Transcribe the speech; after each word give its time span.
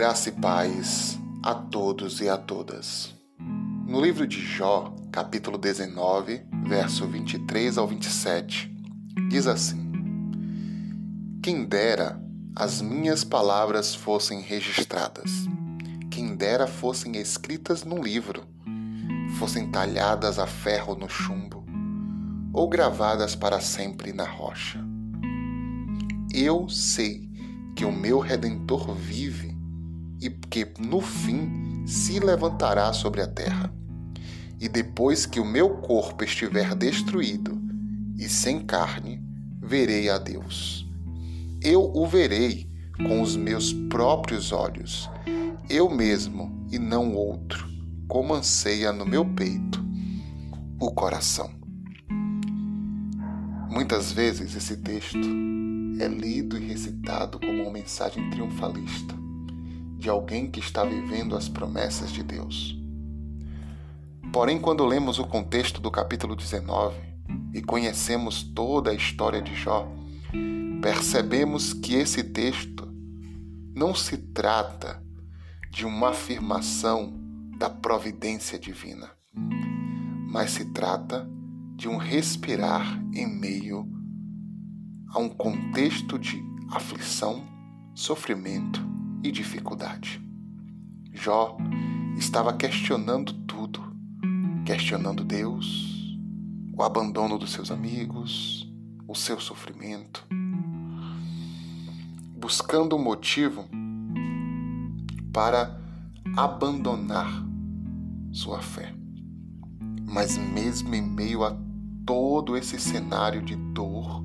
Graça 0.00 0.30
e 0.30 0.32
paz 0.32 1.20
a 1.42 1.54
todos 1.54 2.22
e 2.22 2.28
a 2.30 2.38
todas. 2.38 3.14
No 3.86 4.00
livro 4.00 4.26
de 4.26 4.40
Jó, 4.40 4.96
capítulo 5.12 5.58
19, 5.58 6.40
verso 6.66 7.06
23 7.06 7.76
ao 7.76 7.86
27, 7.86 8.74
diz 9.28 9.46
assim: 9.46 9.92
Quem 11.42 11.66
dera 11.66 12.18
as 12.56 12.80
minhas 12.80 13.24
palavras 13.24 13.94
fossem 13.94 14.40
registradas, 14.40 15.46
quem 16.10 16.34
dera 16.34 16.66
fossem 16.66 17.18
escritas 17.18 17.84
num 17.84 18.02
livro, 18.02 18.42
fossem 19.38 19.70
talhadas 19.70 20.38
a 20.38 20.46
ferro 20.46 20.94
no 20.94 21.10
chumbo, 21.10 21.62
ou 22.54 22.70
gravadas 22.70 23.36
para 23.36 23.60
sempre 23.60 24.14
na 24.14 24.24
rocha. 24.24 24.82
Eu 26.32 26.70
sei 26.70 27.28
que 27.76 27.84
o 27.84 27.92
meu 27.92 28.18
redentor 28.18 28.94
vive 28.94 29.59
e 30.20 30.28
que 30.28 30.66
no 30.78 31.00
fim 31.00 31.84
se 31.86 32.20
levantará 32.20 32.92
sobre 32.92 33.22
a 33.22 33.26
terra. 33.26 33.72
E 34.60 34.68
depois 34.68 35.24
que 35.24 35.40
o 35.40 35.44
meu 35.44 35.78
corpo 35.78 36.22
estiver 36.22 36.74
destruído 36.74 37.58
e 38.18 38.28
sem 38.28 38.60
carne, 38.60 39.22
verei 39.62 40.10
a 40.10 40.18
Deus. 40.18 40.86
Eu 41.62 41.90
o 41.94 42.06
verei 42.06 42.68
com 42.98 43.22
os 43.22 43.34
meus 43.34 43.72
próprios 43.72 44.52
olhos, 44.52 45.08
eu 45.70 45.88
mesmo 45.88 46.66
e 46.70 46.78
não 46.78 47.14
outro, 47.14 47.66
como 48.06 48.34
anseia 48.34 48.92
no 48.92 49.06
meu 49.06 49.24
peito 49.24 49.82
o 50.78 50.90
coração. 50.90 51.50
Muitas 53.70 54.12
vezes 54.12 54.54
esse 54.54 54.76
texto 54.76 55.18
é 55.98 56.08
lido 56.08 56.58
e 56.58 56.66
recitado 56.66 57.38
como 57.38 57.62
uma 57.62 57.72
mensagem 57.72 58.28
triunfalista 58.30 59.29
de 60.00 60.08
alguém 60.08 60.50
que 60.50 60.58
está 60.58 60.82
vivendo 60.82 61.36
as 61.36 61.46
promessas 61.46 62.10
de 62.10 62.22
Deus. 62.22 62.74
Porém, 64.32 64.58
quando 64.58 64.86
lemos 64.86 65.18
o 65.18 65.26
contexto 65.26 65.78
do 65.78 65.90
capítulo 65.90 66.34
19 66.34 66.96
e 67.52 67.60
conhecemos 67.60 68.42
toda 68.42 68.92
a 68.92 68.94
história 68.94 69.42
de 69.42 69.54
Jó, 69.54 69.86
percebemos 70.80 71.74
que 71.74 71.94
esse 71.94 72.24
texto 72.24 72.90
não 73.74 73.94
se 73.94 74.16
trata 74.16 75.04
de 75.70 75.84
uma 75.84 76.08
afirmação 76.08 77.12
da 77.58 77.68
providência 77.68 78.58
divina, 78.58 79.10
mas 80.30 80.52
se 80.52 80.72
trata 80.72 81.28
de 81.76 81.88
um 81.88 81.98
respirar 81.98 83.04
em 83.12 83.26
meio 83.26 83.86
a 85.10 85.18
um 85.18 85.28
contexto 85.28 86.18
de 86.18 86.42
aflição, 86.70 87.44
sofrimento 87.94 88.99
e 89.22 89.30
dificuldade. 89.30 90.20
Jó 91.12 91.56
estava 92.16 92.52
questionando 92.52 93.32
tudo, 93.32 93.80
questionando 94.64 95.24
Deus, 95.24 96.18
o 96.72 96.82
abandono 96.82 97.38
dos 97.38 97.52
seus 97.52 97.70
amigos, 97.70 98.70
o 99.06 99.14
seu 99.14 99.40
sofrimento, 99.40 100.26
buscando 102.36 102.96
um 102.96 103.02
motivo 103.02 103.68
para 105.32 105.78
abandonar 106.36 107.44
sua 108.32 108.60
fé. 108.62 108.94
Mas 110.06 110.36
mesmo 110.36 110.94
em 110.94 111.02
meio 111.02 111.44
a 111.44 111.56
todo 112.06 112.56
esse 112.56 112.78
cenário 112.80 113.42
de 113.42 113.56
dor, 113.56 114.24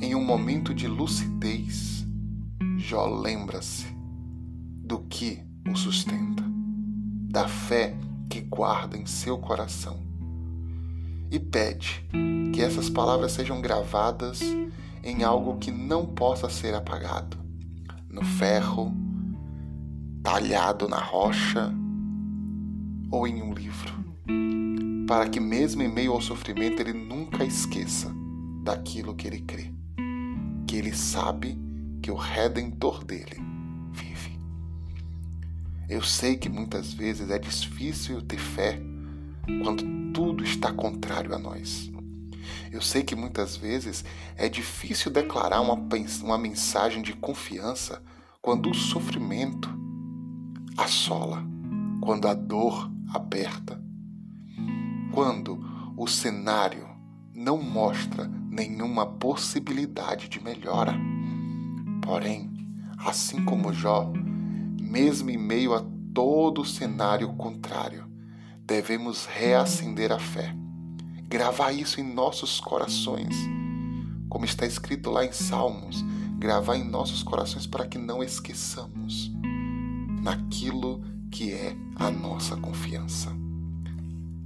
em 0.00 0.14
um 0.14 0.24
momento 0.24 0.74
de 0.74 0.86
lucidez, 0.86 1.97
Jó 2.78 3.06
lembra-se 3.06 3.88
do 4.84 5.00
que 5.00 5.42
o 5.68 5.76
sustenta, 5.76 6.44
da 7.28 7.48
fé 7.48 7.96
que 8.30 8.40
guarda 8.40 8.96
em 8.96 9.04
seu 9.04 9.36
coração 9.36 10.00
e 11.28 11.40
pede 11.40 12.06
que 12.54 12.62
essas 12.62 12.88
palavras 12.88 13.32
sejam 13.32 13.60
gravadas 13.60 14.40
em 15.02 15.24
algo 15.24 15.58
que 15.58 15.72
não 15.72 16.06
possa 16.06 16.48
ser 16.48 16.72
apagado, 16.72 17.36
no 18.08 18.24
ferro, 18.24 18.94
talhado 20.22 20.86
na 20.88 21.00
rocha 21.00 21.74
ou 23.10 23.26
em 23.26 23.42
um 23.42 23.52
livro, 23.52 23.92
para 25.08 25.28
que, 25.28 25.40
mesmo 25.40 25.82
em 25.82 25.92
meio 25.92 26.12
ao 26.12 26.20
sofrimento, 26.20 26.80
ele 26.80 26.92
nunca 26.92 27.44
esqueça 27.44 28.14
daquilo 28.62 29.16
que 29.16 29.26
ele 29.26 29.40
crê, 29.40 29.74
que 30.64 30.76
ele 30.76 30.94
sabe 30.94 31.67
que 32.02 32.10
o 32.10 32.14
redentor 32.14 33.04
dele 33.04 33.36
vive. 33.92 34.38
Eu 35.88 36.02
sei 36.02 36.36
que 36.36 36.48
muitas 36.48 36.92
vezes 36.92 37.30
é 37.30 37.38
difícil 37.38 38.22
ter 38.22 38.38
fé 38.38 38.80
quando 39.62 40.12
tudo 40.12 40.44
está 40.44 40.72
contrário 40.72 41.34
a 41.34 41.38
nós. 41.38 41.90
Eu 42.70 42.82
sei 42.82 43.02
que 43.02 43.16
muitas 43.16 43.56
vezes 43.56 44.04
é 44.36 44.48
difícil 44.48 45.10
declarar 45.10 45.60
uma, 45.60 45.74
uma 46.22 46.38
mensagem 46.38 47.02
de 47.02 47.14
confiança 47.14 48.02
quando 48.40 48.70
o 48.70 48.74
sofrimento 48.74 49.68
assola, 50.76 51.42
quando 52.00 52.28
a 52.28 52.34
dor 52.34 52.90
aperta, 53.12 53.82
quando 55.12 55.58
o 55.96 56.06
cenário 56.06 56.86
não 57.34 57.60
mostra 57.60 58.26
nenhuma 58.50 59.06
possibilidade 59.06 60.28
de 60.28 60.42
melhora. 60.42 61.07
Porém, 62.08 62.50
assim 63.04 63.44
como 63.44 63.70
Jó, 63.70 64.10
mesmo 64.80 65.28
em 65.28 65.36
meio 65.36 65.74
a 65.74 65.84
todo 66.14 66.62
o 66.62 66.64
cenário 66.64 67.30
contrário, 67.34 68.06
devemos 68.64 69.26
reacender 69.26 70.10
a 70.10 70.18
fé, 70.18 70.56
gravar 71.28 71.70
isso 71.70 72.00
em 72.00 72.14
nossos 72.14 72.60
corações, 72.60 73.36
como 74.26 74.46
está 74.46 74.64
escrito 74.64 75.10
lá 75.10 75.22
em 75.22 75.32
Salmos, 75.32 76.02
gravar 76.38 76.76
em 76.76 76.88
nossos 76.88 77.22
corações 77.22 77.66
para 77.66 77.86
que 77.86 77.98
não 77.98 78.22
esqueçamos 78.22 79.30
naquilo 80.22 81.02
que 81.30 81.52
é 81.52 81.76
a 81.94 82.10
nossa 82.10 82.56
confiança. 82.56 83.30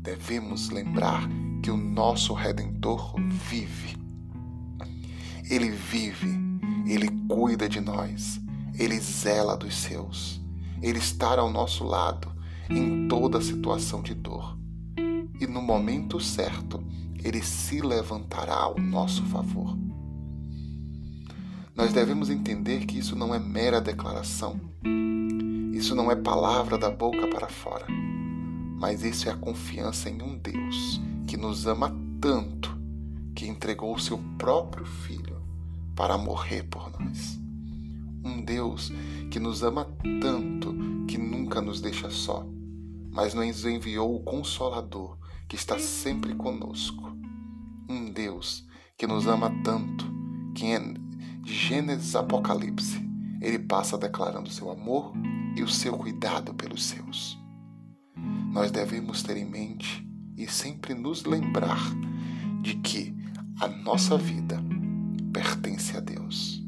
Devemos 0.00 0.70
lembrar 0.70 1.28
que 1.60 1.72
o 1.72 1.76
nosso 1.76 2.34
Redentor 2.34 3.16
vive. 3.50 3.96
Ele 5.50 5.70
vive 5.70 6.47
ele 6.88 7.10
cuida 7.28 7.68
de 7.68 7.80
nós, 7.80 8.40
Ele 8.74 8.98
zela 8.98 9.54
dos 9.54 9.74
seus, 9.74 10.40
Ele 10.80 10.98
está 10.98 11.38
ao 11.38 11.50
nosso 11.50 11.84
lado 11.84 12.32
em 12.70 13.06
toda 13.06 13.42
situação 13.42 14.02
de 14.02 14.14
dor. 14.14 14.58
E 15.38 15.46
no 15.46 15.60
momento 15.60 16.18
certo, 16.18 16.82
Ele 17.22 17.42
se 17.42 17.82
levantará 17.82 18.54
ao 18.54 18.78
nosso 18.78 19.22
favor. 19.24 19.76
Nós 21.76 21.92
devemos 21.92 22.30
entender 22.30 22.86
que 22.86 22.98
isso 22.98 23.14
não 23.14 23.34
é 23.34 23.38
mera 23.38 23.82
declaração, 23.82 24.58
isso 25.74 25.94
não 25.94 26.10
é 26.10 26.16
palavra 26.16 26.78
da 26.78 26.90
boca 26.90 27.28
para 27.28 27.48
fora, 27.48 27.86
mas 28.80 29.04
isso 29.04 29.28
é 29.28 29.32
a 29.32 29.36
confiança 29.36 30.08
em 30.08 30.22
um 30.22 30.38
Deus 30.38 31.00
que 31.26 31.36
nos 31.36 31.66
ama 31.66 31.94
tanto 32.18 32.76
que 33.34 33.46
entregou 33.46 33.94
o 33.94 34.00
seu 34.00 34.18
próprio 34.38 34.86
Filho 34.86 35.37
para 35.98 36.16
morrer 36.16 36.62
por 36.62 36.92
nós. 36.92 37.40
Um 38.24 38.40
Deus 38.40 38.92
que 39.32 39.40
nos 39.40 39.64
ama 39.64 39.84
tanto 40.22 40.72
que 41.08 41.18
nunca 41.18 41.60
nos 41.60 41.80
deixa 41.80 42.08
só, 42.08 42.46
mas 43.10 43.34
nos 43.34 43.64
enviou 43.64 44.14
o 44.14 44.22
Consolador 44.22 45.18
que 45.48 45.56
está 45.56 45.76
sempre 45.76 46.36
conosco. 46.36 47.02
Um 47.88 48.12
Deus 48.12 48.64
que 48.96 49.08
nos 49.08 49.26
ama 49.26 49.50
tanto 49.64 50.06
que 50.54 50.66
em 50.66 50.94
Gênesis 51.44 52.14
Apocalipse 52.14 53.04
ele 53.40 53.58
passa 53.58 53.98
declarando 53.98 54.50
seu 54.50 54.70
amor 54.70 55.12
e 55.56 55.64
o 55.64 55.68
seu 55.68 55.98
cuidado 55.98 56.54
pelos 56.54 56.84
seus. 56.84 57.36
Nós 58.52 58.70
devemos 58.70 59.24
ter 59.24 59.36
em 59.36 59.44
mente 59.44 60.08
e 60.36 60.46
sempre 60.46 60.94
nos 60.94 61.24
lembrar 61.24 61.80
de 62.62 62.76
que 62.76 63.16
a 63.60 63.66
nossa 63.66 64.16
vida 64.16 64.62
pertence 65.78 65.96
a 65.96 66.00
Deus. 66.00 66.62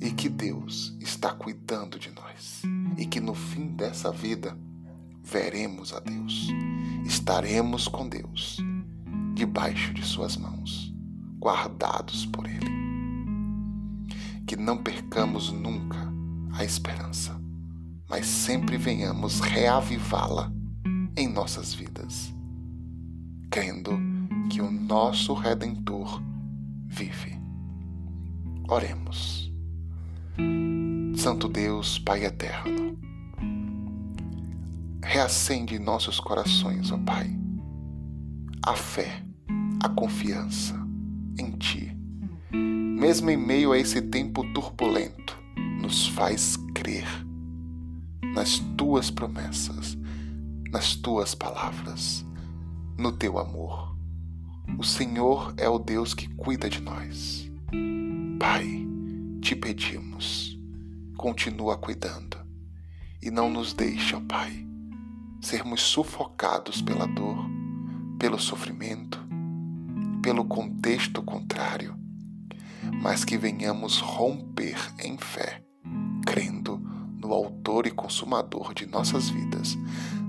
E 0.00 0.10
que 0.10 0.28
Deus 0.28 0.96
está 0.98 1.30
cuidando 1.30 1.98
de 1.98 2.10
nós. 2.10 2.62
E 2.96 3.04
que 3.04 3.20
no 3.20 3.34
fim 3.34 3.68
dessa 3.68 4.10
vida 4.10 4.56
veremos 5.22 5.92
a 5.92 6.00
Deus, 6.00 6.48
estaremos 7.04 7.86
com 7.86 8.08
Deus 8.08 8.56
debaixo 9.34 9.92
de 9.94 10.04
Suas 10.04 10.36
mãos, 10.36 10.92
guardados 11.38 12.26
por 12.26 12.46
Ele. 12.46 12.70
Que 14.46 14.56
não 14.56 14.78
percamos 14.78 15.52
nunca 15.52 15.98
a 16.52 16.64
esperança, 16.64 17.38
mas 18.08 18.26
sempre 18.26 18.76
venhamos 18.76 19.40
reavivá-la 19.40 20.52
em 21.16 21.28
nossas 21.28 21.72
vidas, 21.72 22.34
crendo 23.50 23.92
que 24.50 24.60
o 24.60 24.70
nosso 24.70 25.32
Redentor 25.34 26.20
vive 26.88 27.39
Oremos. 28.72 29.52
Santo 31.16 31.48
Deus, 31.48 31.98
Pai 31.98 32.24
eterno, 32.24 32.96
reacende 35.02 35.74
em 35.74 35.80
nossos 35.80 36.20
corações, 36.20 36.92
ó 36.92 36.98
Pai, 36.98 37.36
a 38.64 38.76
fé, 38.76 39.24
a 39.82 39.88
confiança 39.88 40.76
em 41.36 41.50
Ti. 41.50 41.98
Mesmo 42.52 43.28
em 43.30 43.36
meio 43.36 43.72
a 43.72 43.78
esse 43.78 44.00
tempo 44.02 44.44
turbulento, 44.54 45.36
nos 45.82 46.06
faz 46.06 46.56
crer 46.72 47.08
nas 48.36 48.60
Tuas 48.76 49.10
promessas, 49.10 49.98
nas 50.70 50.94
Tuas 50.94 51.34
palavras, 51.34 52.24
no 52.96 53.10
Teu 53.10 53.36
amor. 53.36 53.96
O 54.78 54.84
Senhor 54.84 55.52
é 55.56 55.68
o 55.68 55.76
Deus 55.76 56.14
que 56.14 56.28
cuida 56.36 56.70
de 56.70 56.80
nós. 56.80 57.50
Pai, 58.40 58.88
te 59.42 59.54
pedimos, 59.54 60.58
continua 61.14 61.76
cuidando 61.76 62.38
e 63.22 63.30
não 63.30 63.50
nos 63.50 63.74
deixe, 63.74 64.16
ó 64.16 64.20
Pai, 64.26 64.66
sermos 65.42 65.82
sufocados 65.82 66.80
pela 66.80 67.06
dor, 67.06 67.36
pelo 68.18 68.38
sofrimento, 68.38 69.22
pelo 70.22 70.46
contexto 70.46 71.22
contrário, 71.22 71.94
mas 73.02 73.26
que 73.26 73.36
venhamos 73.36 73.98
romper 73.98 74.78
em 75.04 75.18
fé, 75.18 75.62
crendo 76.24 76.78
no 77.18 77.34
Autor 77.34 77.86
e 77.86 77.90
Consumador 77.90 78.72
de 78.72 78.86
nossas 78.86 79.28
vidas, 79.28 79.76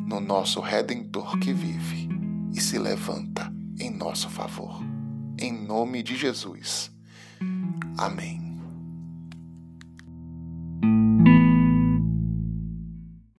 no 0.06 0.20
nosso 0.20 0.60
Redentor 0.60 1.40
que 1.40 1.54
vive 1.54 2.10
e 2.54 2.60
se 2.60 2.78
levanta 2.78 3.50
em 3.80 3.90
nosso 3.90 4.30
favor. 4.30 4.84
Em 5.40 5.54
nome 5.54 6.04
de 6.04 6.18
Jesus. 6.18 6.92
Amém. 7.98 8.41